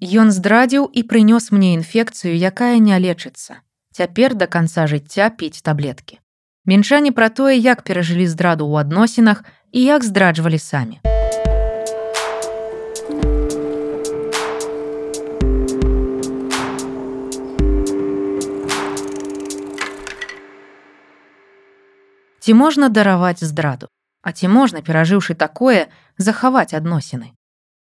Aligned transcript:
Ён 0.00 0.32
здрадзіў 0.32 0.88
і 0.96 1.02
прынёс 1.04 1.52
мне 1.52 1.76
інфекцыю, 1.76 2.32
якая 2.32 2.80
не 2.80 2.96
лечыцца. 2.96 3.60
Цяпер 3.92 4.32
да 4.32 4.46
канца 4.48 4.88
жыцця 4.88 5.28
піць 5.28 5.60
таблеткі. 5.60 6.16
Мінчане 6.64 7.12
пра 7.12 7.28
тое, 7.28 7.60
як 7.60 7.84
перажылі 7.84 8.24
здраду 8.24 8.64
ў 8.64 8.80
адносінах 8.80 9.44
і 9.76 9.84
як 9.84 10.00
здраджвалі 10.00 10.56
самі. 10.56 11.04
Ці 22.40 22.54
можна 22.56 22.88
дараваць 22.88 23.44
здраду, 23.44 23.92
А 24.22 24.32
ці 24.32 24.48
можна, 24.48 24.80
перажыўшы 24.80 25.34
такое, 25.34 25.88
захаваць 26.16 26.72
адносіны. 26.72 27.32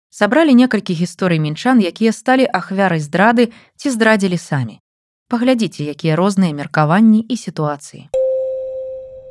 Сабралі 0.09 0.53
некалькі 0.53 0.93
гісторый 0.93 1.39
мінчан, 1.39 1.79
якія 1.79 2.11
сталі 2.11 2.47
ахвярай 2.47 2.99
здрады 2.99 3.51
ці 3.75 3.87
здрадзілі 3.91 4.37
самі. 4.37 4.79
Паглядзіце, 5.27 5.83
якія 5.83 6.15
розныя 6.15 6.55
меркаванні 6.55 7.19
і 7.19 7.35
сітуацыі. 7.37 8.07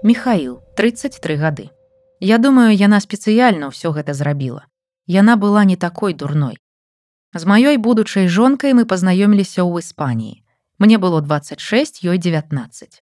Михаил, 0.04 0.60
33 0.76 1.36
гады. 1.36 1.70
Я 2.20 2.38
думаю, 2.38 2.76
яна 2.76 3.00
спецыяльна 3.00 3.72
ўсё 3.72 3.96
гэта 3.96 4.12
зрабіла. 4.12 4.68
Яна 5.08 5.36
была 5.40 5.64
не 5.64 5.76
такой 5.76 6.12
дурной. 6.12 6.60
З 7.32 7.44
маёй 7.44 7.76
будучай 7.76 8.28
жонкай 8.28 8.72
мы 8.76 8.84
пазнаёміліся 8.84 9.64
ў 9.64 9.80
Іспаніі. 9.80 10.44
Мне 10.78 10.98
было 10.98 11.20
26, 11.20 12.04
ёй 12.04 12.18
19. 12.18 13.02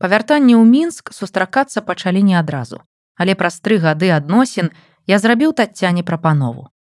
Па 0.00 0.08
вяртанні 0.08 0.56
ў 0.56 0.64
мінск 0.64 1.12
сустракацца 1.12 1.84
пачалі 1.84 2.24
не 2.24 2.34
адразу, 2.40 2.80
але 3.14 3.36
праз 3.36 3.60
тры 3.60 3.76
гады 3.78 4.08
адносін 4.10 4.72
я 5.06 5.20
зрабіў 5.20 5.52
тацяне 5.52 6.02
прапанову. 6.02 6.72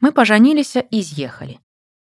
Мы 0.00 0.12
пажаніліся 0.12 0.84
і 0.90 1.02
з'ехалі. 1.02 1.58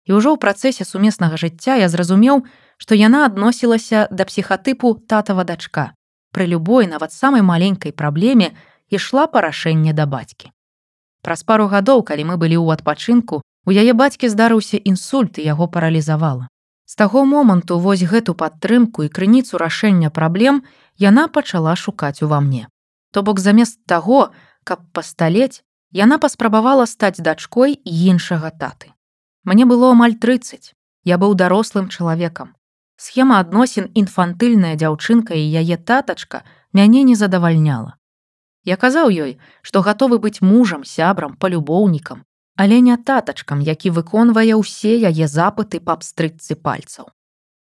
І 0.05 0.17
ўжо 0.17 0.33
ў 0.33 0.41
працэсе 0.41 0.85
сумеснага 0.85 1.37
жыцця 1.37 1.77
я 1.81 1.89
зразумеў, 1.89 2.45
што 2.77 2.97
яна 2.97 3.25
адносілася 3.25 4.07
да 4.11 4.25
псіхатыпу 4.25 4.93
татава 5.09 5.45
дачка. 5.45 5.93
Пры 6.33 6.45
любой 6.45 6.85
нават 6.85 7.13
самай 7.13 7.41
маленькай 7.41 7.91
праблеме 7.91 8.53
ішла 8.89 9.25
парашэнне 9.27 9.93
да 9.93 10.05
бацькі. 10.05 10.53
Праз 11.21 11.43
пару 11.43 11.67
гадоў, 11.67 12.05
калі 12.05 12.23
мы 12.29 12.35
былі 12.37 12.57
ў 12.61 12.77
адпачынку, 12.77 13.41
у 13.41 13.71
яе 13.73 13.93
бацькі 13.93 14.29
здарыўся 14.29 14.77
інсульт 14.77 15.37
і 15.37 15.45
яго 15.45 15.67
паралізавала. 15.67 16.47
З 16.89 16.95
таго 16.95 17.25
моманту 17.25 17.77
вось 17.77 18.01
гэту 18.01 18.33
падтрымку 18.33 19.05
і 19.05 19.13
крыніцу 19.13 19.61
рашэння 19.61 20.09
праблем 20.09 20.63
яна 20.97 21.27
пачала 21.27 21.75
шукаць 21.75 22.25
ува 22.25 22.39
мне. 22.41 22.65
То 23.13 23.21
бок 23.21 23.39
замест 23.39 23.77
таго, 23.85 24.29
каб 24.63 24.85
пасталець, 24.93 25.61
Яна 25.91 26.17
паспрабавала 26.21 26.85
стаць 26.85 27.17
дачкой 27.17 27.79
іншага 27.83 28.51
таты. 28.53 28.93
Мне 29.43 29.65
было 29.65 29.89
амаль 29.91 30.13
30. 30.13 30.75
Я 31.03 31.17
быў 31.17 31.33
дарослым 31.33 31.89
чалавекам. 31.89 32.53
Схема 32.97 33.39
адносін 33.39 33.89
інфантыльная 33.95 34.75
дзяўчынка 34.75 35.33
і 35.33 35.41
яе 35.41 35.77
татачка 35.77 36.43
мяне 36.73 37.01
не 37.01 37.15
задавальняла. 37.15 37.97
Я 38.63 38.77
казаў 38.77 39.09
ёй, 39.09 39.39
што 39.61 39.81
гатовы 39.81 40.19
быць 40.19 40.45
мужам, 40.45 40.83
сябрам, 40.85 41.33
палюбоўнікам, 41.33 42.21
але 42.55 42.81
не 42.85 42.97
татачкам, 42.97 43.61
які 43.65 43.89
выконвае 43.89 44.53
ўсе 44.61 44.93
яе 44.93 45.25
запыты 45.25 45.79
па 45.79 45.97
абстрыцы 45.97 46.53
пальцаў. 46.53 47.09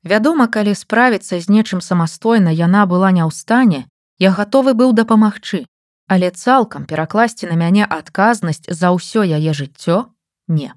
Вядома, 0.04 0.48
калі 0.48 0.76
справіцца 0.76 1.40
з 1.44 1.50
нечым 1.50 1.82
самастойна 1.82 2.56
яна 2.56 2.86
была 2.86 3.12
не 3.12 3.26
ў 3.26 3.32
стане, 3.36 3.84
я 4.20 4.32
гатовы 4.32 4.78
быў 4.80 4.94
дапамагчы, 4.94 5.66
але 6.08 6.32
цалкам 6.32 6.86
перакласці 6.86 7.48
на 7.48 7.56
мяне 7.56 7.86
адказнасць 7.86 8.68
за 8.68 8.92
ўсё 8.92 9.23
яе 9.23 9.54
жыццё 9.54 10.12
не. 10.48 10.73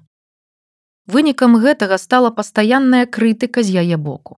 Вынікам 1.07 1.55
гэтага 1.59 1.97
стала 1.97 2.31
пастаянная 2.31 3.05
крытыка 3.05 3.63
з 3.63 3.83
яе 3.83 3.97
боку. 3.97 4.37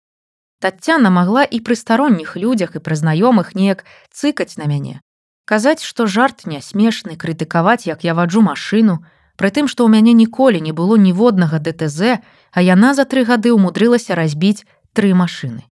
Тацяна 0.59 1.09
магла 1.09 1.43
і 1.43 1.59
пры 1.61 1.75
старонніх 1.75 2.35
людзях 2.35 2.75
і 2.75 2.83
прызнаёмых 2.83 3.53
неяк 3.55 3.85
цыкаць 4.11 4.57
на 4.57 4.65
мяне. 4.65 4.99
Казаць, 5.45 5.83
што 5.83 6.07
жарт 6.07 6.43
не 6.45 6.59
смешны, 6.61 7.15
крытыкаваць, 7.15 7.87
як 7.87 8.03
я 8.03 8.13
ваджу 8.17 8.41
машыну, 8.41 9.05
пры 9.37 9.51
тым, 9.51 9.67
што 9.71 9.85
ў 9.85 9.95
мяне 9.95 10.11
ніколі 10.11 10.59
не 10.59 10.73
было 10.73 10.97
ніводнага 10.97 11.59
ДТЗ, 11.59 12.19
а 12.51 12.59
яна 12.59 12.91
за 12.97 13.05
тры 13.05 13.23
гады 13.23 13.53
ўмудрылася 13.55 14.17
разбіць 14.17 14.65
тры 14.91 15.13
машыны. 15.13 15.63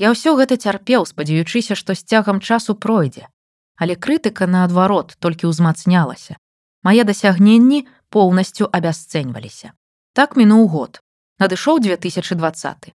Я 0.00 0.10
ўсё 0.10 0.34
гэта 0.34 0.56
цярпеў, 0.56 1.06
спадзяючыся, 1.06 1.76
што 1.76 1.94
з 1.94 2.02
цягам 2.02 2.40
часу 2.40 2.74
пройдзе 2.74 3.28
але 3.76 3.96
крытыка 3.96 4.46
наадварот 4.46 5.16
толькі 5.20 5.52
ўзмацнялася. 5.52 6.36
Мае 6.82 7.04
дасягненні 7.04 7.86
поўнасцю 8.10 8.68
абясцэньваліся. 8.72 9.72
Так 10.12 10.36
мінуў 10.36 10.68
год. 10.68 11.00
Надышоў 11.38 11.80
2020. 11.84 12.92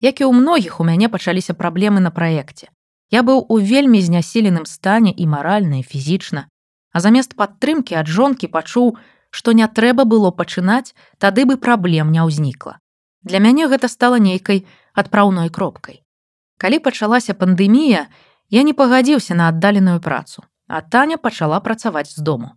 Як 0.00 0.20
і 0.20 0.24
ў 0.24 0.32
многіх 0.32 0.80
у 0.80 0.84
мяне 0.86 1.08
пачаліся 1.10 1.54
праблемы 1.54 2.00
на 2.00 2.14
праекце. 2.14 2.70
Я 3.10 3.26
быў 3.26 3.42
у 3.50 3.58
вельмі 3.58 3.98
знясіленым 3.98 4.66
стане 4.70 5.10
і 5.10 5.26
маральна 5.26 5.82
і 5.82 5.82
фізічна, 5.82 6.46
а 6.92 7.00
замест 7.00 7.34
падтрымкі 7.34 7.98
ад 7.98 8.06
жонкі 8.06 8.46
пачуў, 8.46 8.94
што 9.30 9.52
не 9.52 9.66
трэба 9.66 10.06
было 10.06 10.30
пачынаць, 10.30 10.94
тады 11.18 11.44
бы 11.44 11.58
праблем 11.58 12.14
не 12.14 12.22
ўзнікла. 12.22 12.78
Для 13.22 13.38
мяне 13.42 13.66
гэта 13.66 13.90
стала 13.90 14.22
нейкай 14.22 14.64
адпраўной 14.94 15.50
кропкай. 15.50 16.02
Калі 16.56 16.78
пачалася 16.78 17.34
пандэмія, 17.34 18.06
Я 18.50 18.62
не 18.66 18.72
пагадзіўся 18.74 19.34
на 19.38 19.48
аддаленую 19.48 20.00
працу, 20.02 20.42
а 20.66 20.80
Таня 20.80 21.16
пачала 21.16 21.60
працаваць 21.60 22.10
з 22.10 22.18
дому. 22.18 22.48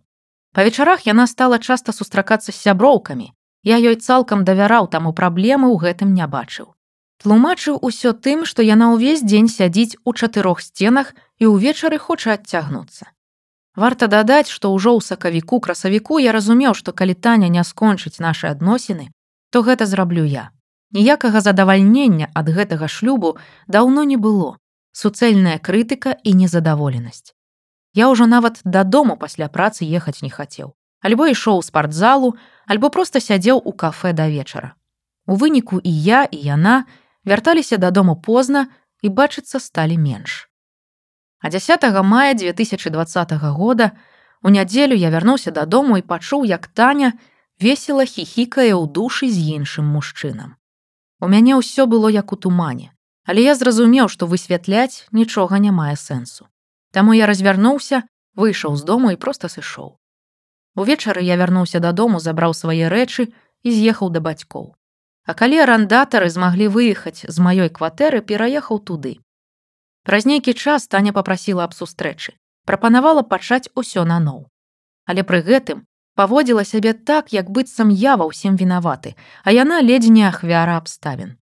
Па 0.50 0.64
вечарах 0.66 1.06
яна 1.06 1.26
стала 1.30 1.58
часта 1.58 1.92
сустракацца 1.94 2.50
з 2.50 2.58
сяброўкамі. 2.58 3.30
Я 3.62 3.78
ёй 3.78 3.94
цалкам 4.02 4.42
давяраў 4.48 4.90
таму 4.90 5.12
праблемы 5.14 5.70
ў 5.70 5.78
гэтым 5.78 6.10
не 6.14 6.26
бачыў. 6.26 6.74
Тлумачыў 7.22 7.78
усё 7.78 8.12
тым, 8.12 8.42
што 8.44 8.66
яна 8.66 8.90
ўвесь 8.94 9.22
дзень 9.22 9.46
сядзіць 9.46 9.94
у 10.02 10.14
чатырох 10.18 10.60
сценах 10.66 11.14
і 11.38 11.54
ўвечары 11.54 12.02
хоча 12.02 12.34
адцягнуцца. 12.34 13.14
Варта 13.78 14.10
дадаць, 14.10 14.50
што 14.50 14.74
ўжо 14.74 14.98
ў 14.98 15.00
сакавіку 15.02 15.62
красавіку 15.62 16.18
я 16.18 16.34
разумеў, 16.34 16.74
што 16.74 16.90
калі 16.90 17.14
Таня 17.14 17.46
не 17.46 17.62
скончыць 17.62 18.18
нашы 18.18 18.50
адносіны, 18.50 19.14
то 19.50 19.62
гэта 19.62 19.86
зраблю 19.86 20.26
я. 20.26 20.50
Ніякага 20.90 21.38
задавальнення 21.38 22.34
ад 22.34 22.50
гэтага 22.50 22.90
шлюбу 22.90 23.38
даўно 23.66 24.02
не 24.02 24.18
было 24.18 24.58
суцэльная 24.94 25.58
крытыка 25.58 26.14
і 26.22 26.32
незадаволенасць. 26.38 27.34
Я 27.94 28.08
ўжо 28.10 28.26
нават 28.30 28.62
дадому 28.64 29.18
пасля 29.18 29.50
працы 29.50 29.82
ехаць 29.82 30.22
не 30.22 30.30
хацеў. 30.30 30.72
Альбо 31.02 31.26
ішоў 31.28 31.60
у 31.60 31.66
спартзалу, 31.66 32.34
альбо 32.70 32.88
проста 32.88 33.20
сядзеў 33.20 33.60
у 33.60 33.74
кафе 33.74 34.14
да 34.16 34.30
вечара. 34.30 34.72
У 35.26 35.36
выніку 35.36 35.82
і 35.82 35.92
я 35.92 36.24
і 36.24 36.38
яна 36.38 36.86
вярталіся 37.28 37.76
дадому 37.76 38.16
позна 38.16 38.70
і 39.02 39.10
бачыцца 39.10 39.60
сталі 39.60 39.98
менш. 39.98 40.48
А 41.44 41.50
10 41.50 41.84
мая 42.02 42.32
2020 42.34 43.32
года 43.52 43.92
у 44.42 44.48
нядзелю 44.48 44.94
я 44.94 45.10
вярнуўся 45.10 45.50
дадому 45.50 45.98
і 45.98 46.02
пачуў, 46.02 46.44
як 46.48 46.66
Таня 46.66 47.12
весела 47.60 48.06
хіхікае 48.06 48.72
ў 48.72 48.88
душы 48.88 49.28
з 49.28 49.60
іншым 49.60 49.84
мужчынам. 49.84 50.56
У 51.20 51.28
мяне 51.28 51.58
ўсё 51.58 51.84
было 51.84 52.08
як 52.08 52.32
у 52.32 52.36
тумане. 52.36 52.93
Але 53.24 53.42
я 53.42 53.54
зразумеў, 53.54 54.08
што 54.12 54.26
высвятляць 54.28 55.08
нічога 55.12 55.58
не 55.58 55.72
мае 55.72 55.96
сэнсу. 55.96 56.46
Таму 56.92 57.16
я 57.16 57.26
развярнуўся, 57.26 58.04
выйшаў 58.36 58.76
з 58.76 58.84
дому 58.84 59.10
і 59.10 59.16
проста 59.16 59.48
сышоў. 59.48 59.96
Увечары 60.76 61.22
я 61.22 61.36
вярнуўся 61.40 61.80
дадому, 61.80 62.20
забраў 62.20 62.54
свае 62.54 62.88
рэчы 62.92 63.30
і 63.62 63.68
з'ехаў 63.72 64.10
да 64.10 64.20
бацькоў. 64.20 64.74
А 65.24 65.32
калі 65.32 65.62
арандатары 65.64 66.28
змаглі 66.28 66.68
выехаць 66.68 67.24
з 67.24 67.36
маёй 67.40 67.70
кватэры, 67.72 68.20
пераехаў 68.20 68.82
туды. 68.84 69.16
Праз 70.04 70.26
нейкі 70.28 70.52
час 70.52 70.86
Таня 70.86 71.16
попрасіла 71.16 71.64
аб 71.64 71.72
сустрэчы, 71.72 72.36
прапанавала 72.68 73.22
пачаць 73.22 73.72
усё 73.74 74.04
наноў. 74.04 74.44
Але 75.08 75.24
пры 75.24 75.40
гэтым 75.40 75.86
паводзіла 76.14 76.64
сябе 76.64 76.92
так, 76.92 77.32
як 77.32 77.48
быццам 77.48 77.88
я 77.88 78.20
ва 78.20 78.28
ўсім 78.28 78.60
вінаваты, 78.60 79.16
а 79.44 79.54
яна 79.56 79.80
ледзь 79.80 80.12
не 80.12 80.28
ахвяра 80.28 80.76
абставін. 80.76 81.40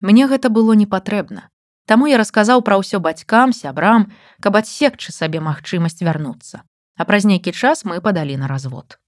Мне 0.00 0.26
гэта 0.26 0.48
было 0.48 0.72
не 0.72 0.86
патрэбна. 0.86 1.50
Таму 1.86 2.06
я 2.06 2.18
расказаў 2.20 2.62
пра 2.62 2.76
ўсё 2.78 3.00
бацькам, 3.00 3.52
сябрам, 3.56 4.12
каб 4.44 4.60
адсекчы 4.60 5.10
сабе 5.10 5.40
магчымасць 5.40 6.04
вярнуцца. 6.04 6.62
А 6.96 7.04
праз 7.08 7.24
нейкі 7.24 7.52
час 7.52 7.84
мы 7.84 8.00
падалі 8.04 8.36
на 8.36 8.46
развод. 8.46 8.98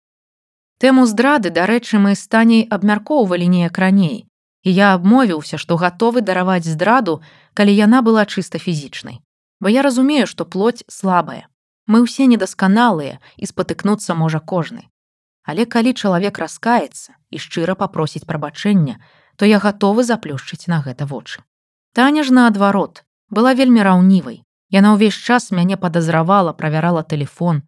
Тэму 0.80 1.04
здрады, 1.04 1.50
дарэчы, 1.52 2.00
мы 2.00 2.16
з 2.16 2.24
таней 2.24 2.64
абмяркоўвалі 2.64 3.46
неяк 3.52 3.76
раней. 3.76 4.24
І 4.64 4.72
я 4.72 4.94
абмовіўся, 4.96 5.58
што 5.60 5.76
гатовы 5.76 6.24
дараваць 6.24 6.64
здраду, 6.64 7.20
калі 7.52 7.76
яна 7.76 8.00
была 8.00 8.24
чыста 8.24 8.56
фізічнай. 8.58 9.20
Бо 9.60 9.68
я 9.68 9.82
разумею, 9.82 10.26
што 10.26 10.48
плоть 10.48 10.84
слабая. 10.88 11.46
Мы 11.84 12.00
ўсе 12.00 12.24
недасканалыя 12.24 13.20
і 13.36 13.44
спатыкнуцца 13.44 14.16
можа 14.16 14.40
кожны. 14.40 14.88
Але 15.44 15.68
калі 15.68 15.92
чалавек 15.92 16.40
раскаецца 16.40 17.12
і 17.28 17.36
шчыра 17.36 17.76
папросіць 17.76 18.24
прабачэння, 18.24 18.96
то 19.40 19.48
я 19.48 19.58
гатовы 19.58 20.04
заплюшчыць 20.04 20.68
на 20.68 20.84
гэта 20.84 21.08
вочы. 21.08 21.40
Таня 21.96 22.28
ж 22.28 22.36
наадварот 22.36 23.04
была 23.32 23.56
вельмі 23.56 23.80
раўнівай. 23.80 24.44
Яна 24.68 24.92
ўвесь 24.92 25.16
час 25.16 25.48
мяне 25.48 25.80
падазравала, 25.80 26.52
правярала 26.52 27.02
телефон. 27.02 27.62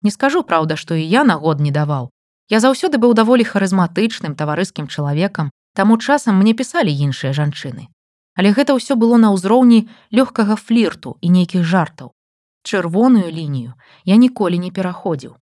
Не 0.00 0.10
скажу 0.10 0.40
праўда, 0.40 0.80
што 0.80 0.96
і 0.96 1.04
я 1.04 1.28
на 1.28 1.36
год 1.36 1.60
не 1.60 1.70
даваў, 1.70 2.08
Я 2.48 2.60
заўсёды 2.64 2.96
быў 2.96 3.12
даволі 3.12 3.44
харызматычным 3.44 4.32
таварыскім 4.32 4.88
чалавекам, 4.88 5.52
таму 5.76 5.98
часам 6.00 6.40
мне 6.40 6.54
пісалі 6.56 6.88
іншыя 6.88 7.36
жанчыны. 7.36 7.92
Але 8.40 8.56
гэта 8.56 8.72
ўсё 8.72 8.96
было 8.96 9.20
на 9.20 9.36
ўзроўні 9.36 9.84
лёгкага 10.08 10.56
флірту 10.56 11.20
і 11.20 11.28
нейкіх 11.28 11.68
жартаў. 11.68 12.16
Чырвоную 12.64 13.28
лінію 13.28 13.76
я 14.08 14.16
ніколі 14.16 14.56
не 14.64 14.72
пераходзіў. 14.72 15.36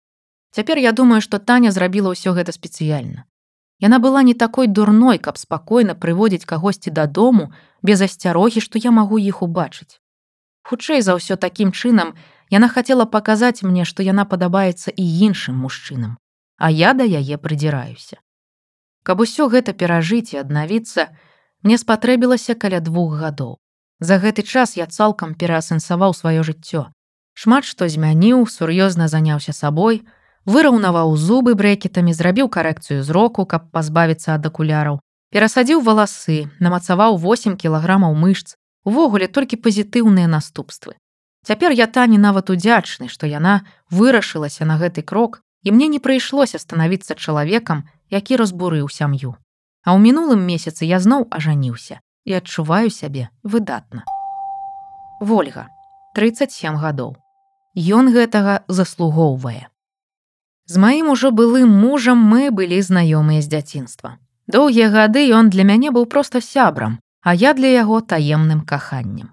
Цяпер 0.57 0.81
я 0.81 0.93
думаю, 0.93 1.21
што 1.21 1.37
Таня 1.39 1.77
зрабіла 1.77 2.17
ўсё 2.17 2.33
гэта 2.33 2.57
спецыяльна. 2.57 3.29
Яна 3.81 3.99
была 3.99 4.23
не 4.23 4.35
такой 4.35 4.67
дурной, 4.67 5.19
каб 5.19 5.39
спакойна 5.39 5.95
прыводзіць 5.95 6.45
кагосьці 6.45 6.91
дадому 6.91 7.53
без 7.83 8.03
асцярогі, 8.03 8.61
што 8.61 8.79
я 8.79 8.91
магу 8.91 9.19
іх 9.19 9.43
убачыць. 9.43 10.01
Хутчэй 10.63 11.03
за 11.03 11.19
ўсё 11.19 11.37
такім 11.37 11.73
чынам 11.73 12.15
яна 12.51 12.69
хацела 12.69 13.05
паказаць 13.05 13.63
мне, 13.63 13.85
што 13.85 14.03
яна 14.03 14.25
падабаецца 14.25 14.95
і 14.95 15.05
іншым 15.29 15.59
мужчынам 15.59 16.17
а 16.57 16.71
я 16.71 16.95
да 16.95 17.05
яе 17.05 17.37
прыдзіраюся. 17.39 18.21
Каб 19.03 19.21
усё 19.21 19.49
гэта 19.53 19.73
перажыць 19.73 20.33
і 20.35 20.41
аднавіцца, 20.41 21.13
мне 21.63 21.79
спатрэбілася 21.79 22.55
каля 22.55 22.81
двух 22.81 23.19
гадоў. 23.21 23.59
За 24.01 24.19
гэты 24.19 24.43
час 24.43 24.77
я 24.77 24.87
цалкам 24.87 25.35
пераасэнсаваў 25.35 26.15
сваё 26.15 26.43
жыццё. 26.43 26.91
Шмат 27.35 27.65
што 27.65 27.89
змяніў, 27.89 28.47
сур'ёзна 28.47 29.09
заняўся 29.09 29.53
сабой, 29.53 30.03
выраўнаваў 30.47 31.17
зубы 31.17 31.55
брэкетамі, 31.55 32.13
зрабіў 32.13 32.49
карэкцыю 32.49 33.03
зроку, 33.03 33.47
каб 33.47 33.71
пазбавіцца 33.71 34.37
ад 34.37 34.47
акуляраў, 34.47 35.01
перасадзіў 35.31 35.81
валасы, 35.81 36.51
намацаваў 36.61 37.17
8 37.19 37.57
кілаграмаў 37.57 38.15
мышц, 38.15 38.57
увогуле 38.85 39.27
толькі 39.27 39.61
пазітыўныя 39.65 40.29
наступствы. 40.29 40.95
Цяпер 41.45 41.73
я 41.73 41.87
тані 41.87 42.19
нават 42.19 42.51
удзячны, 42.51 43.09
што 43.09 43.27
яна 43.27 43.65
вырашылася 43.91 44.65
на 44.65 44.79
гэты 44.81 45.03
крок 45.03 45.41
і 45.65 45.73
мне 45.73 45.89
не 45.89 45.99
прыйшлося 45.99 46.61
станавіцца 46.61 47.17
чалавекам, 47.17 47.85
які 48.11 48.37
разбурыў 48.37 48.89
сям'ю. 48.89 49.37
А 49.85 49.97
ў 49.97 49.99
мінулым 50.01 50.45
месяцы 50.45 50.89
я 50.89 51.01
зноў 51.01 51.29
ажаніўся 51.29 52.01
і 52.25 52.37
адчуваю 52.41 52.89
сябе 52.89 53.29
выдатна. 53.43 54.05
Вольга 55.21 55.69
37 56.17 56.77
гадоў. 56.81 57.17
Ён 57.75 58.13
гэтага 58.15 58.65
заслугоўвае. 58.69 59.69
З 60.67 60.81
маім 60.81 61.11
ужо 61.13 61.31
былым 61.31 61.69
мужам 61.69 62.21
мы 62.25 62.49
былі 62.51 62.81
знаёмыя 62.81 63.45
з 63.45 63.53
дзяцінства. 63.53 64.17
Доўгія 64.49 64.89
гады 64.89 65.29
ён 65.29 65.53
для 65.53 65.65
мяне 65.65 65.93
быў 65.93 66.07
проста 66.09 66.41
сябрам, 66.41 66.99
а 67.21 67.35
я 67.35 67.53
для 67.53 67.69
яго 67.69 68.01
таемным 68.01 68.65
каханнем. 68.65 69.29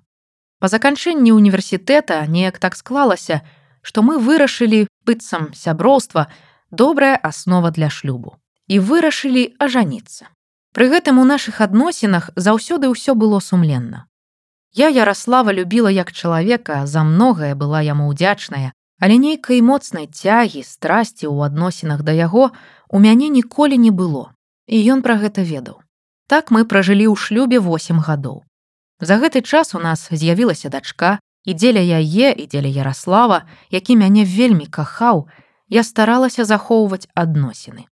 Па 0.59 0.67
заканчэнні 0.67 1.31
універсітэта 1.31 2.27
неяк 2.27 2.59
так 2.59 2.75
склалася, 2.75 3.41
што 3.81 4.03
мы 4.03 4.19
вырашылі 4.19 4.87
быццам 5.07 5.55
сяброўства 5.55 6.27
добрая 6.69 7.15
аснова 7.15 7.71
для 7.71 7.89
шлюбу 7.89 8.35
і 8.67 8.79
вырашылі 8.79 9.55
ажаніцца. 9.59 10.27
Пры 10.75 10.87
гэтым 10.91 11.19
у 11.19 11.25
нашых 11.27 11.59
адносінах 11.63 12.29
заўсёды 12.35 12.91
ўсё 12.91 13.15
было 13.15 13.39
сумленна. 13.39 14.07
Я 14.71 14.87
Ярослава 14.87 15.51
любіла 15.51 15.91
як 15.91 16.11
чалавека, 16.11 16.85
за 16.87 17.03
многае 17.03 17.55
была 17.55 17.81
яму 17.83 18.07
ўдзячная, 18.11 18.71
але 19.01 19.17
нейкай 19.17 19.65
моцнай 19.65 20.05
цягі, 20.05 20.61
страсці 20.61 21.25
ў 21.25 21.49
адносінах 21.49 22.05
да 22.05 22.13
яго 22.13 22.53
у 22.87 23.01
мяне 23.01 23.33
ніколі 23.33 23.81
не 23.81 23.89
было. 23.89 24.37
І 24.69 24.77
ён 24.93 25.01
пра 25.01 25.17
гэта 25.17 25.41
ведаў. 25.41 25.81
Так 26.29 26.53
мы 26.53 26.63
пражылі 26.69 27.09
ў 27.09 27.17
шлюбе 27.17 27.57
8 27.57 27.99
гадоў. 27.99 28.45
За 29.01 29.17
гэты 29.17 29.41
час 29.41 29.73
у 29.73 29.81
нас 29.81 30.07
з'явілася 30.13 30.69
дачка, 30.69 31.17
І 31.45 31.53
дзеля 31.57 31.81
яе 31.81 32.29
і 32.37 32.45
дзеля 32.45 32.69
Ярослава, 32.69 33.41
які 33.73 33.97
мяне 33.97 34.25
вельмі 34.25 34.69
кахаў, 34.69 35.25
я 35.69 35.83
старалася 35.83 36.45
захоўваць 36.45 37.09
адносіны. 37.15 37.89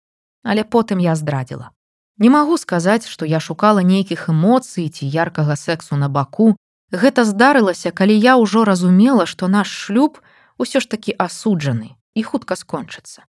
Але 0.45 0.65
потым 0.65 1.01
я 1.01 1.13
здрадзіла. 1.15 1.71
Не 2.17 2.31
магу 2.31 2.57
сказаць, 2.57 3.05
што 3.09 3.27
я 3.29 3.41
шукала 3.41 3.83
нейкіх 3.83 4.31
эмоцый 4.33 4.89
ці 4.89 5.05
яркага 5.05 5.57
сексу 5.57 5.97
на 5.97 6.09
баку. 6.09 6.57
Гэта 6.93 7.25
здарылася, 7.29 7.91
калі 7.93 8.17
я 8.17 8.37
ўжо 8.41 8.65
разумела, 8.65 9.27
што 9.27 9.49
наш 9.49 9.69
шлюб 9.69 10.21
усё 10.59 10.81
ж 10.81 10.89
такі 10.89 11.15
асуджаны 11.19 11.95
і 12.15 12.23
хутка 12.23 12.55
скончыцца. 12.57 13.27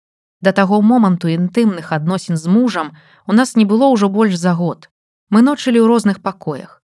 Да 0.41 0.51
таго 0.51 0.81
моманту 0.81 1.27
інтымных 1.27 1.91
адносін 1.91 2.37
з 2.37 2.47
мужам 2.47 2.95
у 3.27 3.33
нас 3.33 3.55
не 3.55 3.65
было 3.65 3.91
ўжо 3.91 4.09
больш 4.09 4.35
за 4.35 4.53
год. 4.53 4.89
Мы 5.29 5.41
ночылі 5.41 5.83
ў 5.83 5.87
розных 5.87 6.21
пакоях 6.21 6.79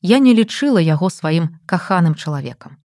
я 0.00 0.18
не 0.18 0.34
лічыла 0.34 0.78
яго 0.78 1.10
сваім 1.10 1.58
каханым 1.66 2.14
чалавекам. 2.14 2.78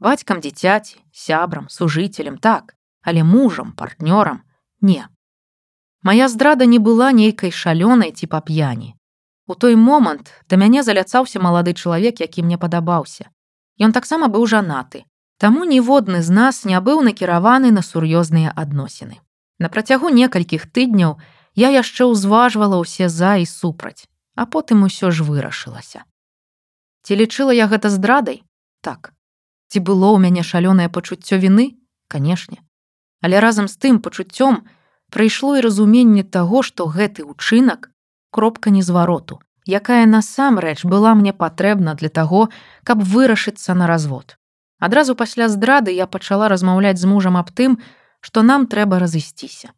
Бацькам 0.00 0.40
дзіцяці, 0.40 1.00
сябрам, 1.12 1.68
сужыцелем 1.68 2.38
так, 2.38 2.74
але 3.02 3.22
мужам, 3.22 3.72
партнёрам 3.72 4.42
не. 4.80 5.06
Мая 6.02 6.28
здрада 6.28 6.66
не 6.66 6.78
была 6.78 7.12
нейкай 7.12 7.50
шалёнай 7.50 8.12
ці 8.12 8.26
па 8.26 8.40
п'яні. 8.40 8.96
У 9.46 9.54
той 9.54 9.76
момант 9.76 10.32
да 10.48 10.56
мяне 10.56 10.82
заляцаўся 10.82 11.40
малады 11.40 11.74
чалавек, 11.74 12.20
які 12.20 12.42
мне 12.42 12.58
падабаўся. 12.58 13.28
Ён 13.80 13.92
таксама 13.92 14.28
быў 14.28 14.46
жанаты, 14.46 15.04
таму 15.44 15.68
ніводны 15.68 16.22
з 16.24 16.32
нас 16.32 16.64
не 16.64 16.78
быў 16.80 17.04
накіраваны 17.04 17.68
на 17.68 17.84
сур'ёзныя 17.84 18.48
адносіны. 18.56 19.20
На 19.60 19.68
працягу 19.68 20.08
некалькіх 20.08 20.64
тыдняў 20.72 21.18
я 21.52 21.68
яшчэ 21.68 22.08
ўзважвала 22.08 22.80
ўсе 22.80 23.12
за 23.12 23.36
і 23.36 23.44
супраць, 23.44 24.08
а 24.40 24.48
потым 24.48 24.88
усё 24.88 25.12
ж 25.12 25.20
вырашылася. 25.20 26.08
Ці 27.04 27.20
лічыла 27.20 27.52
я 27.52 27.68
гэта 27.68 27.92
здрадай? 27.92 28.40
Так. 28.80 29.12
Ці 29.68 29.84
было 29.84 30.16
ў 30.16 30.24
мяне 30.24 30.40
шалёнае 30.40 30.88
пачуццё 30.88 31.36
віны, 31.36 31.76
канешне. 32.08 32.64
Але 33.20 33.36
разам 33.44 33.68
з 33.68 33.76
тым 33.76 34.00
пачуццём 34.00 34.64
прыйшло 35.12 35.60
і 35.60 35.64
разуменне 35.68 36.24
таго, 36.24 36.64
што 36.64 36.88
гэты 36.88 37.28
ўчынак 37.28 37.92
кропка 38.32 38.72
незвароту, 38.72 39.44
якая 39.68 40.08
насамрэч 40.08 40.88
была 40.88 41.12
мне 41.12 41.36
патрэбна 41.36 41.92
для 42.00 42.08
таго, 42.08 42.48
каб 42.80 43.04
вырашыцца 43.04 43.76
на 43.76 43.84
развод. 43.84 44.40
Адразу 44.84 45.14
пасля 45.16 45.48
здрады 45.48 45.92
я 45.96 46.06
пачала 46.06 46.48
размаўляць 46.52 47.00
з 47.00 47.08
мужам 47.08 47.38
аб 47.40 47.48
тым, 47.48 47.78
што 48.20 48.42
нам 48.44 48.66
трэба 48.68 48.98
разысціся. 49.00 49.72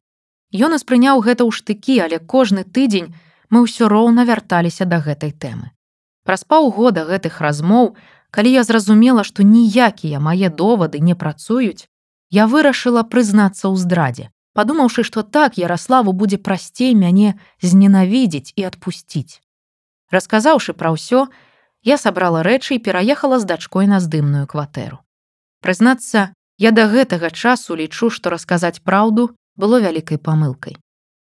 Ён 0.51 0.75
успрыняў 0.75 1.23
гэта 1.23 1.47
ў 1.47 1.55
штыкі, 1.55 1.95
але 2.03 2.19
кожны 2.19 2.67
тыдзень 2.67 3.15
мы 3.55 3.63
ўсё 3.63 3.87
роўна 3.93 4.27
вярталіся 4.27 4.83
да 4.83 4.99
гэтай 4.99 5.31
тэмы. 5.31 5.71
Праз 6.27 6.43
паўгода 6.43 7.07
гэтых 7.07 7.39
размоў, 7.39 7.95
калі 8.35 8.51
я 8.51 8.67
зразумела, 8.67 9.23
што 9.23 9.47
ніякія 9.47 10.19
мае 10.19 10.51
довады 10.51 10.99
не 10.99 11.15
працуюць, 11.15 11.87
я 12.35 12.51
вырашыла 12.51 13.07
прызнацца 13.07 13.71
ў 13.71 13.79
здрадзе, 13.79 14.27
падумаўшы, 14.59 15.07
што 15.07 15.23
так 15.23 15.55
Ярославу 15.55 16.19
будзе 16.19 16.43
прасцей 16.43 16.99
мяне 16.99 17.39
зненавідзець 17.63 18.51
і 18.59 18.67
адпусціць. 18.67 19.39
Расказаўшы 20.11 20.75
пра 20.75 20.91
ўсё, 20.99 21.31
я 21.83 21.99
сабрала 21.99 22.43
рэчы 22.43 22.77
і 22.77 22.83
пераехала 22.83 23.39
з 23.39 23.45
дачкой 23.45 23.87
на 23.87 24.01
здымную 24.01 24.47
кватэру. 24.47 25.03
Прызнацца, 25.61 26.33
я 26.59 26.71
да 26.71 26.87
гэтага 26.89 27.31
часу 27.31 27.77
лічу, 27.77 28.11
што 28.11 28.31
расказаць 28.31 28.81
праўду 28.81 29.35
было 29.57 29.81
вялікай 29.81 30.19
памылкай. 30.19 30.77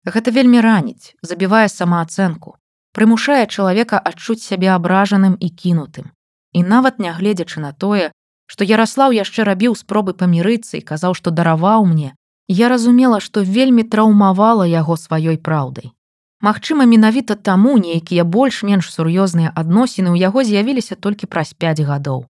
Гэта 0.05 0.31
вельмі 0.31 0.61
раніць, 0.65 1.13
забівае 1.23 1.69
самаацэнку, 1.69 2.57
прымушае 2.97 3.45
чалавека 3.47 3.99
адчуць 3.99 4.43
сябе 4.45 4.73
абражаным 4.73 5.37
і 5.41 5.49
кінутым. 5.51 6.13
І 6.57 6.63
нават 6.65 6.99
нягледзячы 6.99 7.61
на 7.61 7.73
тое, 7.73 8.09
што 8.47 8.65
Ярослаў 8.65 9.13
яшчэ 9.13 9.45
рабіў 9.45 9.77
спробы 9.77 10.17
памірыцца 10.17 10.81
і 10.81 10.87
казаў, 10.91 11.13
што 11.13 11.31
дараваў 11.31 11.85
мне, 11.85 12.15
я 12.49 12.69
разумела, 12.73 13.21
што 13.21 13.45
вельмі 13.45 13.85
траўмавала 13.85 14.65
яго 14.65 14.97
сваёй 14.97 15.37
праўдай. 15.37 15.93
Магчыма, 16.41 16.87
менавіта 16.87 17.35
таму 17.35 17.75
нейкія 17.83 18.23
больш-менш 18.23 18.87
сур'ёзныя 18.95 19.51
адносіны 19.59 20.15
ў 20.15 20.23
яго 20.23 20.47
з'явіліся 20.47 20.95
толькі 20.95 21.27
праз 21.27 21.51
5 21.51 21.83
гадоў. 21.83 22.31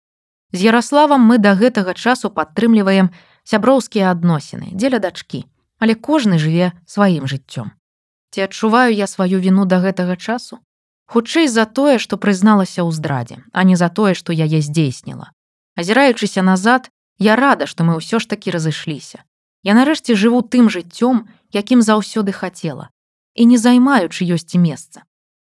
З 0.50 0.59
Ярославам 0.59 1.23
мы 1.23 1.38
да 1.38 1.54
гэтага 1.54 1.94
часу 1.94 2.26
падтрымліваем 2.35 3.14
сяброўскія 3.47 4.11
адносіны, 4.11 4.75
дзеля 4.75 4.99
дачкі, 4.99 5.47
але 5.78 5.94
кожны 5.94 6.42
жыве 6.42 6.75
сваім 6.82 7.30
жыццём. 7.30 7.71
Ці 8.35 8.42
адчуваю 8.42 8.90
я 8.90 9.06
сваю 9.06 9.38
віну 9.38 9.71
да 9.71 9.78
гэтага 9.78 10.18
часу? 10.18 10.59
Хутчэй 11.06 11.47
за 11.47 11.62
тое, 11.62 12.02
што 12.02 12.18
прызналася 12.18 12.82
ў 12.82 12.90
здрадзе, 12.90 13.38
а 13.54 13.62
не 13.62 13.78
за 13.78 13.87
тое, 13.87 14.18
што 14.18 14.35
яе 14.35 14.59
здзейсніла. 14.66 15.30
Азіраючыся 15.78 16.42
назад, 16.42 16.90
я 17.23 17.38
рада, 17.38 17.71
што 17.71 17.87
мы 17.87 18.02
ўсё 18.02 18.18
ж 18.18 18.26
такі 18.26 18.50
разышліся. 18.50 19.23
Я 19.62 19.78
нарэшце 19.78 20.18
жыву 20.18 20.42
тым 20.42 20.66
жыццём, 20.75 21.30
якім 21.54 21.87
заўсёды 21.87 22.35
хацела 22.35 22.90
і 23.34 23.46
не 23.46 23.58
займаючы 23.58 24.24
ёсць 24.24 24.54
месца. 24.56 25.02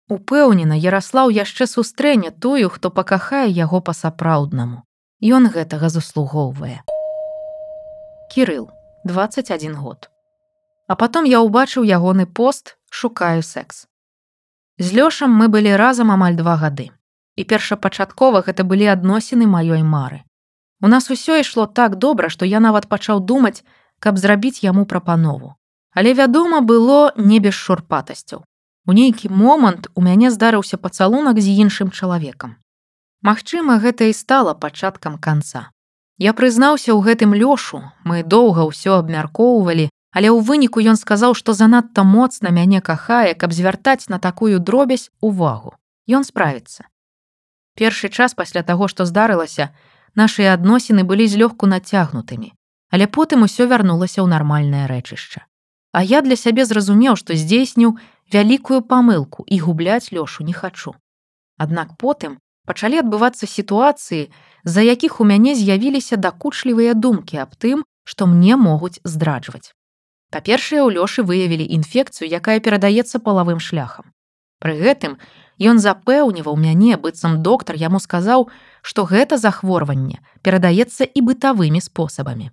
Упэўнена, 0.08 0.76
Ярослаў 0.76 1.30
яшчэ 1.32 1.66
сустрэне 1.66 2.30
тую, 2.30 2.68
хто 2.68 2.90
пакахае 2.90 3.48
яго 3.48 3.80
па-сапраўднаму. 3.80 4.84
Ён 5.24 5.48
гэтага 5.48 5.88
заслугоўвае. 5.88 6.84
Кірыл, 8.34 8.68
21 9.04 9.74
год. 9.76 10.10
А 10.88 10.96
потом 10.96 11.24
я 11.24 11.40
ўбачыў 11.40 11.88
ягоны 11.88 12.26
пост 12.26 12.76
шукаю 12.90 13.42
секс. 13.42 13.86
З 14.78 14.92
лёшам 14.92 15.32
мы 15.32 15.48
былі 15.48 15.72
разам 15.80 16.10
амаль 16.10 16.36
два 16.36 16.56
гады. 16.60 16.90
І 17.36 17.42
першапачаткова 17.44 18.44
гэта 18.46 18.62
былі 18.62 18.92
адносіны 18.92 19.48
маёй 19.48 19.82
мары. 19.82 20.22
У 20.84 20.86
нас 20.86 21.08
усё 21.10 21.40
ішло 21.40 21.66
так 21.66 21.96
добра, 21.96 22.28
што 22.28 22.44
я 22.44 22.60
нават 22.60 22.88
пачаў 22.92 23.24
думаць, 23.24 23.64
каб 23.98 24.18
зрабіць 24.18 24.60
яму 24.60 24.84
прапанову. 24.84 25.56
Але 25.94 26.14
вядома 26.14 26.60
было 26.60 27.12
не 27.16 27.38
без 27.38 27.54
шурпатасцяў. 27.54 28.42
У 28.86 28.92
нейкі 28.92 29.30
момант 29.30 29.86
у 29.94 30.02
мяне 30.02 30.30
здарыўся 30.30 30.76
пацалунак 30.76 31.40
з 31.40 31.54
іншым 31.64 31.90
чалавекам. 31.90 32.58
Магчыма, 33.22 33.78
гэта 33.80 34.10
і 34.10 34.12
стала 34.12 34.52
пачаткам 34.52 35.16
канца. 35.16 35.70
Я 36.18 36.34
прызнаўся 36.34 36.92
ў 36.92 37.00
гэтым 37.00 37.32
лёшу, 37.32 37.80
мы 38.04 38.22
доўга 38.22 38.66
ўсё 38.68 38.98
абмяркоўвалі, 39.00 39.88
але 40.12 40.28
ў 40.30 40.38
выніку 40.44 40.84
ён 40.84 41.00
сказаў, 41.00 41.32
што 41.38 41.54
занадта 41.54 42.04
моцна 42.04 42.50
мяне 42.50 42.82
кахае, 42.84 43.32
каб 43.34 43.56
звяртаць 43.56 44.10
на 44.12 44.18
такую 44.18 44.60
дробязь 44.60 45.10
увагу. 45.20 45.74
Ён 46.06 46.28
справіцца. 46.28 46.84
Першы 47.74 48.12
час 48.12 48.34
пасля 48.34 48.62
таго, 48.62 48.86
што 48.86 49.06
здарылася, 49.08 49.70
нашыя 50.14 50.54
адносіны 50.54 51.02
былі 51.02 51.26
злёгку 51.26 51.66
нацягнутымі, 51.66 52.52
але 52.90 53.06
потым 53.08 53.48
усё 53.48 53.66
вярнулася 53.66 54.22
ў 54.22 54.28
нармальнае 54.30 54.86
рэчышча. 54.86 55.48
А 55.94 56.02
я 56.02 56.22
для 56.26 56.34
сябе 56.34 56.64
зразумеў, 56.66 57.14
што 57.14 57.38
здзейсніў 57.38 57.94
вялікую 58.34 58.82
памылку 58.82 59.44
і 59.46 59.58
губляць 59.62 60.10
лёшу 60.10 60.42
не 60.42 60.50
хачу. 60.50 60.98
Аднак 61.54 61.94
потым 62.02 62.42
пачалі 62.66 62.98
адбывацца 62.98 63.46
сітуацыі, 63.46 64.26
з-за 64.66 64.82
якіх 64.82 65.20
у 65.22 65.24
мяне 65.30 65.54
з'явіліся 65.54 66.18
дакучлівыя 66.18 66.98
думкі 66.98 67.38
аб 67.46 67.54
тым, 67.54 67.86
што 68.02 68.26
мне 68.26 68.58
могуць 68.58 68.98
здраджваць. 69.04 69.70
Па-першае, 70.34 70.82
у 70.82 70.90
лёшы 70.90 71.22
выявілі 71.22 71.62
інфекцыю, 71.62 72.26
якая 72.26 72.58
перадаецца 72.58 73.22
палавым 73.22 73.62
шляхам. 73.62 74.10
Пры 74.58 74.74
гэтым 74.74 75.14
ён 75.62 75.78
запэўніваў 75.78 76.58
мяне, 76.58 76.98
быццам 76.98 77.38
доктар 77.46 77.78
яму 77.78 78.02
сказаў, 78.02 78.50
што 78.82 79.06
гэта 79.06 79.38
захворванне 79.38 80.18
перадаецца 80.42 81.06
і 81.06 81.22
бытавымі 81.22 81.78
спосабамі. 81.78 82.50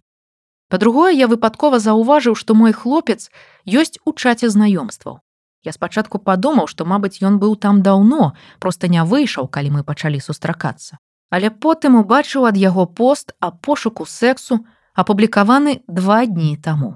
Па-другое, 0.72 1.12
я 1.12 1.28
выпадкова 1.28 1.84
заўважыў, 1.84 2.36
што 2.40 2.56
мой 2.56 2.72
хлопец 2.72 3.28
ёсць 3.68 4.00
у 4.08 4.16
чаце 4.16 4.48
знаёмстваў. 4.48 5.20
Я 5.68 5.74
спачатку 5.76 6.18
падумаў, 6.18 6.72
што, 6.72 6.88
мабыць, 6.88 7.20
ён 7.20 7.44
быў 7.44 7.60
там 7.60 7.82
даўно, 7.84 8.32
проста 8.64 8.88
не 8.88 9.04
выйшаў, 9.04 9.52
калі 9.52 9.76
мы 9.76 9.84
пачалі 9.84 10.24
сустракацца. 10.24 10.96
Але 11.30 11.52
потым 11.52 12.00
убачыў 12.00 12.48
ад 12.48 12.56
яго 12.56 12.88
пост 12.88 13.36
а 13.44 13.52
пошуку 13.52 14.08
сексу 14.08 14.64
апублікаваны 14.96 15.84
два 15.92 16.24
дні 16.26 16.56
таму. 16.56 16.96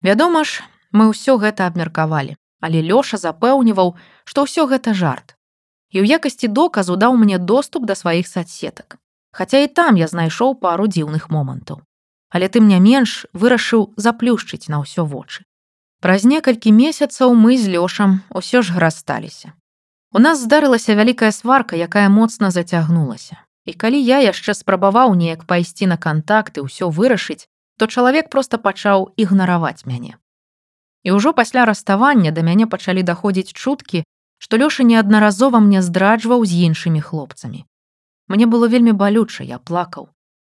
Вядома 0.00 0.44
ж, 0.48 0.64
мы 0.96 1.12
ўсё 1.12 1.36
гэта 1.36 1.68
абмеркавалі, 1.68 2.40
але 2.64 2.80
Лёша 2.80 3.20
запэўніваў, 3.20 3.94
што 4.24 4.48
ўсё 4.48 4.64
гэта 4.72 4.96
жарт. 4.96 5.36
І 5.92 6.00
ў 6.00 6.16
якасці 6.16 6.48
доказу 6.48 6.96
даў 6.96 7.20
мне 7.20 7.36
доступ 7.36 7.84
да 7.84 7.92
сваіх 7.92 8.24
садсетак. 8.24 8.96
Хаця 9.36 9.60
і 9.60 9.68
там 9.68 10.00
я 10.00 10.08
знайшоў 10.08 10.56
пару 10.56 10.88
дзіўных 10.88 11.28
момантаў. 11.28 11.84
Але 12.32 12.48
тым 12.48 12.68
не 12.68 12.80
менш 12.80 13.26
вырашыў 13.36 13.92
заплюшчыць 14.00 14.72
на 14.72 14.80
ўсё 14.80 15.04
вочы. 15.04 15.44
Праз 16.00 16.24
некалькі 16.24 16.72
месяцаў 16.72 17.36
мы 17.36 17.60
з 17.60 17.68
лёшам 17.76 18.24
усё 18.32 18.62
ж 18.64 18.72
грасталіся. 18.72 19.52
У 20.12 20.18
нас 20.18 20.40
здарылася 20.40 20.96
вялікая 20.96 21.30
сварка, 21.30 21.76
якая 21.76 22.08
моцна 22.08 22.50
зацягнулася. 22.50 23.36
І 23.64 23.72
калі 23.72 24.00
я 24.00 24.18
яшчэ 24.24 24.56
спрабаваў 24.56 25.14
неяк 25.14 25.44
пайсці 25.46 25.86
на 25.86 25.96
кантакты 25.96 26.64
ўсё 26.64 26.88
вырашыць, 26.88 27.46
то 27.78 27.86
чалавек 27.86 28.32
проста 28.32 28.58
пачаў 28.58 29.12
ігнараваць 29.16 29.86
мяне. 29.86 30.16
І 31.04 31.12
ўжо 31.16 31.32
пасля 31.32 31.64
раставання 31.64 32.32
да 32.32 32.42
мяне 32.42 32.66
пачалі 32.66 33.02
даходзіць 33.02 33.52
чуткі, 33.52 34.04
што 34.38 34.58
лёша 34.58 34.82
неаднаразова 34.82 35.60
мне 35.60 35.82
здраджваў 35.82 36.44
з 36.48 36.66
іншымі 36.66 37.00
хлопцамі. 37.00 37.64
Мне 38.26 38.46
было 38.46 38.66
вельмі 38.66 38.92
балюча, 38.92 39.44
я 39.44 39.58
плакаў. 39.58 40.08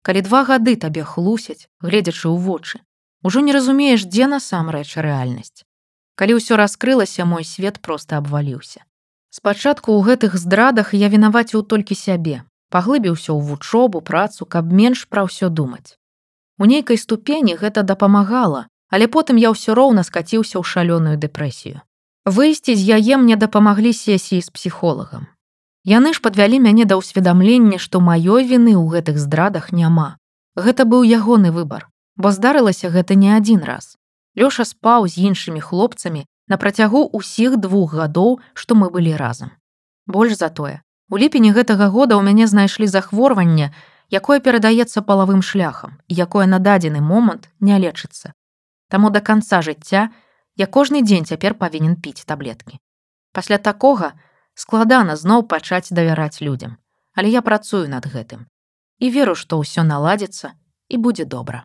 Калі 0.08 0.24
два 0.24 0.40
гады 0.48 0.72
табе 0.80 1.04
хлусяць, 1.04 1.68
гледзячы 1.84 2.32
ў 2.32 2.36
вочы, 2.40 2.80
Ужо 3.22 3.40
не 3.40 3.52
разумееш, 3.52 4.04
дзе 4.06 4.26
насамрэч 4.30 4.94
рэальнасць. 4.96 5.66
Калі 6.14 6.38
ўсё 6.38 6.54
раскрылася, 6.54 7.26
мой 7.26 7.44
свет 7.44 7.80
проста 7.82 8.18
абваліўся. 8.22 8.86
Спачатку 9.30 9.98
ў 9.98 10.06
гэтых 10.06 10.38
здрадах 10.38 10.94
я 10.94 11.10
вінаваціў 11.10 11.66
толькі 11.66 11.98
сябе, 11.98 12.46
паглыбіўся 12.70 13.34
ў 13.34 13.40
вучобу, 13.42 14.00
працу, 14.00 14.46
каб 14.46 14.70
менш 14.70 15.04
пра 15.10 15.26
ўсё 15.26 15.50
думаць. 15.50 15.98
У 16.58 16.70
нейкай 16.70 16.96
ступені 16.96 17.58
гэта 17.58 17.82
дапамагала, 17.82 18.66
але 18.88 19.10
потым 19.10 19.36
я 19.36 19.50
ўсё 19.50 19.74
роўна 19.74 20.06
скаціўся 20.06 20.62
ў 20.62 20.64
шалёную 20.64 21.18
дэпрэсію. 21.18 21.82
Выйсці 22.24 22.78
з 22.78 23.02
яе 23.02 23.18
мне 23.18 23.34
дапамаглі 23.36 23.92
сесіі 23.92 24.40
з 24.46 24.50
псіхолагам. 24.54 25.26
Яны 25.88 26.12
ж 26.12 26.21
падвялі 26.21 26.61
мяне 26.61 26.85
да 26.85 27.00
ўсведамлення, 27.00 27.80
што 27.80 28.04
маёй 28.04 28.45
віны 28.45 28.76
ў 28.76 28.85
гэтых 28.92 29.16
здрадах 29.16 29.73
няма. 29.73 30.21
Гэта 30.52 30.85
быў 30.85 31.09
ягоны 31.09 31.49
выбар 31.49 31.88
бо 32.18 32.33
здарылася 32.35 32.90
гэта 32.90 33.14
не 33.14 33.30
адзін 33.33 33.62
раз. 33.62 33.95
Лёша 34.37 34.66
спаў 34.66 35.07
з 35.07 35.30
іншымі 35.30 35.62
хлопцамі 35.62 36.26
на 36.50 36.59
працягу 36.59 37.07
ўсіх 37.14 37.57
двух 37.62 37.95
гадоў, 37.95 38.42
што 38.52 38.75
мы 38.75 38.90
былі 38.90 39.14
разам. 39.16 39.54
Больш 40.07 40.35
за 40.37 40.50
тое, 40.50 40.83
у 41.09 41.16
ліпені 41.16 41.54
гэтага 41.54 41.88
года 41.95 42.18
ў 42.18 42.26
мяне 42.26 42.50
знайшлі 42.50 42.90
захворванне, 42.90 43.71
якое 44.11 44.42
перадаецца 44.42 45.02
палавым 45.07 45.42
шляхам, 45.47 46.02
якое 46.11 46.47
на 46.50 46.59
дадзены 46.59 47.00
момант 47.00 47.49
не 47.61 47.78
лечыцца. 47.78 48.35
Таму 48.90 49.14
да 49.14 49.23
канца 49.23 49.62
жыцця 49.62 50.11
я 50.59 50.66
кожны 50.66 51.07
дзень 51.07 51.25
цяпер 51.25 51.54
павінен 51.54 51.95
піць 52.02 52.26
таблеткі. 52.26 52.83
Пасля 53.33 53.62
такога 53.62 54.18
складана 54.58 55.14
зноў 55.16 55.46
пачаць 55.46 55.94
давяраць 55.94 56.42
людзям, 56.42 56.78
але 57.14 57.30
я 57.30 57.42
працую 57.46 57.86
над 57.88 58.10
гэтым 58.10 58.46
і 58.98 59.10
веру, 59.14 59.34
што 59.38 59.62
ўсё 59.62 59.86
наладзіцца 59.86 60.54
і 60.88 60.96
будзе 60.98 61.24
добра. 61.24 61.64